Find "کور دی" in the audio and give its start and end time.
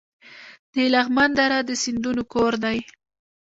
2.33-2.77